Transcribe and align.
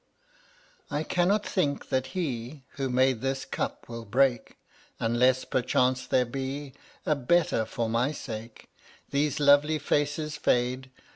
I 0.89 1.03
cannot 1.03 1.45
think 1.45 1.89
that 1.89 2.07
He 2.17 2.63
Who 2.69 2.89
made 2.89 3.21
this 3.21 3.45
cup 3.45 3.87
will 3.87 4.03
break, 4.03 4.57
Unless, 4.99 5.45
perchance, 5.45 6.07
there 6.07 6.25
be 6.25 6.73
A 7.05 7.15
better 7.15 7.65
for 7.65 7.87
my 7.87 8.11
sake. 8.11 8.71
These 9.11 9.39
lovely 9.39 9.77
faces 9.77 10.37
fade 10.37 10.89